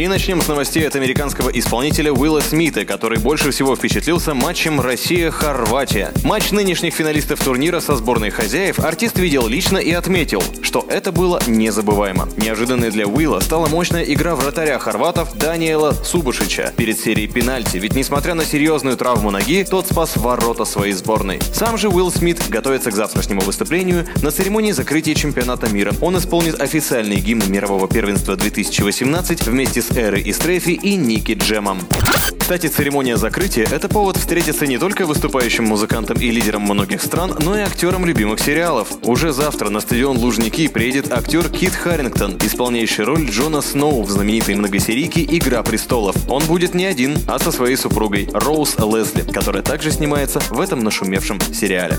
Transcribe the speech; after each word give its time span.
И 0.00 0.08
начнем 0.08 0.40
с 0.40 0.48
новостей 0.48 0.88
от 0.88 0.96
американского 0.96 1.50
исполнителя 1.50 2.10
Уилла 2.10 2.40
Смита, 2.40 2.86
который 2.86 3.18
больше 3.18 3.50
всего 3.50 3.76
впечатлился 3.76 4.32
матчем 4.32 4.80
Россия-Хорватия. 4.80 6.14
Матч 6.24 6.52
нынешних 6.52 6.94
финалистов 6.94 7.44
турнира 7.44 7.80
со 7.80 7.96
сборной 7.96 8.30
хозяев 8.30 8.78
артист 8.78 9.18
видел 9.18 9.46
лично 9.46 9.76
и 9.76 9.92
отметил, 9.92 10.42
что 10.62 10.86
это 10.88 11.12
было 11.12 11.38
незабываемо. 11.46 12.30
Неожиданной 12.38 12.90
для 12.90 13.06
Уилла 13.06 13.40
стала 13.40 13.66
мощная 13.66 14.02
игра 14.04 14.36
вратаря 14.36 14.78
хорватов 14.78 15.36
Даниэла 15.36 15.92
Субушича 16.02 16.72
перед 16.78 16.98
серией 16.98 17.28
пенальти, 17.28 17.76
ведь 17.76 17.94
несмотря 17.94 18.32
на 18.32 18.46
серьезную 18.46 18.96
травму 18.96 19.30
ноги, 19.30 19.66
тот 19.68 19.86
спас 19.86 20.16
ворота 20.16 20.64
своей 20.64 20.94
сборной. 20.94 21.40
Сам 21.52 21.76
же 21.76 21.90
Уилл 21.90 22.10
Смит 22.10 22.48
готовится 22.48 22.90
к 22.90 22.94
завтрашнему 22.94 23.42
выступлению 23.42 24.06
на 24.22 24.30
церемонии 24.30 24.72
закрытия 24.72 25.14
чемпионата 25.14 25.68
мира. 25.68 25.92
Он 26.00 26.16
исполнит 26.16 26.58
официальный 26.58 27.16
гимн 27.16 27.52
мирового 27.52 27.86
первенства 27.86 28.34
2018 28.34 29.42
вместе 29.42 29.82
с 29.82 29.89
Эрой 29.94 30.22
и 30.22 30.32
Стрейфи 30.32 30.70
и 30.70 30.96
Ники 30.96 31.32
Джемом. 31.32 31.80
Кстати, 32.38 32.66
церемония 32.66 33.16
закрытия– 33.16 33.66
это 33.70 33.88
повод 33.88 34.16
встретиться 34.16 34.66
не 34.66 34.76
только 34.76 35.06
выступающим 35.06 35.64
музыкантам 35.64 36.18
и 36.18 36.30
лидерам 36.30 36.62
многих 36.62 37.00
стран, 37.00 37.36
но 37.40 37.56
и 37.56 37.60
актерам 37.60 38.04
любимых 38.04 38.40
сериалов. 38.40 38.88
Уже 39.04 39.32
завтра 39.32 39.70
на 39.70 39.80
стадион 39.80 40.18
Лужники 40.18 40.66
приедет 40.66 41.12
актер 41.12 41.48
Кит 41.48 41.74
Харрингтон, 41.74 42.38
исполняющий 42.44 43.02
роль 43.02 43.30
Джона 43.30 43.60
Сноу 43.60 44.02
в 44.02 44.10
знаменитой 44.10 44.56
многосерийке 44.56 45.22
«Игра 45.22 45.62
престолов». 45.62 46.16
Он 46.28 46.42
будет 46.44 46.74
не 46.74 46.86
один, 46.86 47.16
а 47.28 47.38
со 47.38 47.52
своей 47.52 47.76
супругой 47.76 48.28
Роуз 48.32 48.76
Лесли, 48.78 49.22
которая 49.22 49.62
также 49.62 49.92
снимается 49.92 50.40
в 50.50 50.60
этом 50.60 50.80
нашумевшем 50.80 51.40
сериале. 51.54 51.98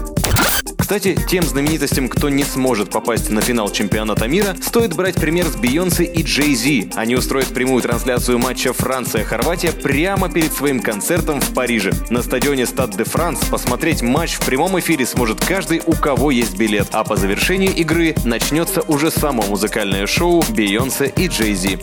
Кстати, 0.92 1.17
тем 1.25 1.45
знаменитостям, 1.45 2.09
кто 2.09 2.28
не 2.28 2.44
сможет 2.44 2.89
попасть 2.89 3.30
на 3.30 3.39
финал 3.39 3.72
чемпионата 3.72 4.28
мира, 4.28 4.58
стоит 4.61 4.94
брать 4.94 5.16
пример 5.16 5.45
с 5.45 5.56
Бейонсе 5.56 6.03
и 6.03 6.22
Джей 6.22 6.53
Зи. 6.53 6.92
Они 6.95 7.16
устроят 7.16 7.47
прямую 7.47 7.81
трансляцию 7.81 8.39
матча 8.39 8.73
Франция-Хорватия 8.73 9.72
прямо 9.72 10.30
перед 10.30 10.52
своим 10.52 10.81
концертом 10.81 11.39
в 11.39 11.53
Париже. 11.53 11.94
На 12.09 12.22
стадионе 12.22 12.66
Стад 12.66 12.97
де 12.97 13.06
Франс 13.06 13.39
посмотреть 13.45 14.02
матч 14.02 14.34
в 14.34 14.45
прямом 14.45 14.78
эфире 14.81 15.06
сможет 15.06 15.39
каждый, 15.39 15.81
у 15.86 15.94
кого 15.94 16.30
есть 16.30 16.58
билет. 16.58 16.89
А 16.92 17.06
по 17.06 17.16
завершению 17.16 17.73
игры 17.73 18.14
начнется 18.25 18.81
уже 18.81 19.12
само 19.12 19.44
музыкальное 19.44 20.06
шоу 20.08 20.44
Бейонсе 20.50 21.14
и 21.16 21.30
Джей 21.30 21.53
Зи. 21.53 21.80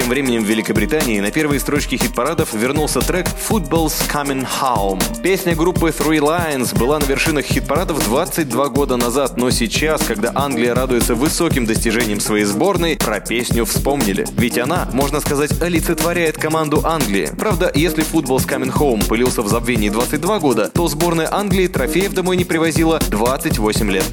Тем 0.00 0.08
временем 0.08 0.42
в 0.42 0.46
Великобритании 0.46 1.20
на 1.20 1.30
первые 1.30 1.60
строчки 1.60 1.96
хит-парадов 1.96 2.54
вернулся 2.54 3.00
трек 3.00 3.26
«Football's 3.50 3.92
Coming 4.10 4.48
Home». 4.62 4.98
Песня 5.22 5.54
группы 5.54 5.90
Three 5.90 6.20
Lions 6.20 6.74
была 6.74 6.98
на 6.98 7.04
вершинах 7.04 7.44
хит-парадов 7.44 8.02
22 8.02 8.68
года 8.70 8.96
назад, 8.96 9.36
но 9.36 9.50
сейчас, 9.50 10.02
когда 10.02 10.32
Англия 10.34 10.74
радуется 10.74 11.14
высоким 11.14 11.66
достижениям 11.66 12.18
своей 12.18 12.44
сборной, 12.44 12.96
про 12.96 13.20
песню 13.20 13.66
вспомнили. 13.66 14.26
Ведь 14.38 14.56
она, 14.56 14.88
можно 14.94 15.20
сказать, 15.20 15.60
олицетворяет 15.60 16.38
команду 16.38 16.80
Англии. 16.82 17.28
Правда, 17.38 17.70
если 17.74 18.02
«Football's 18.02 18.48
Coming 18.48 18.72
Home» 18.72 19.06
пылился 19.06 19.42
в 19.42 19.48
забвении 19.48 19.90
22 19.90 20.38
года, 20.38 20.70
то 20.72 20.88
сборная 20.88 21.28
Англии 21.30 21.66
трофеев 21.66 22.14
домой 22.14 22.38
не 22.38 22.44
привозила 22.44 23.00
28 23.10 23.90
лет. 23.90 24.06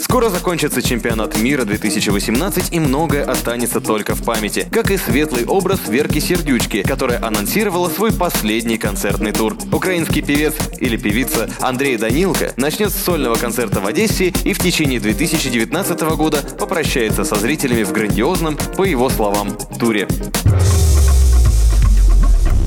Скоро 0.00 0.28
закончится 0.28 0.80
чемпионат 0.80 1.36
мира 1.38 1.64
2018 1.64 2.72
и 2.72 2.78
многое 2.78 3.24
останется 3.24 3.80
только 3.80 4.14
в 4.14 4.22
памяти, 4.22 4.68
как 4.70 4.92
и 4.92 4.96
светлый 5.24 5.46
образ 5.46 5.80
Верки 5.88 6.18
Сердючки, 6.18 6.82
которая 6.82 7.24
анонсировала 7.24 7.88
свой 7.88 8.12
последний 8.12 8.76
концертный 8.76 9.32
тур. 9.32 9.56
Украинский 9.72 10.20
певец 10.20 10.52
или 10.80 10.98
певица 10.98 11.48
Андрей 11.60 11.96
Данилко 11.96 12.52
начнет 12.58 12.90
с 12.90 12.96
сольного 12.96 13.36
концерта 13.36 13.80
в 13.80 13.86
Одессе 13.86 14.34
и 14.44 14.52
в 14.52 14.58
течение 14.58 15.00
2019 15.00 16.00
года 16.16 16.42
попрощается 16.58 17.24
со 17.24 17.36
зрителями 17.36 17.84
в 17.84 17.92
грандиозном, 17.92 18.58
по 18.76 18.84
его 18.84 19.08
словам, 19.08 19.56
туре. 19.78 20.06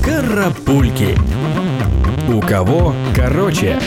Карапульки. 0.04 1.16
У 2.28 2.40
кого 2.40 2.92
короче. 3.14 3.78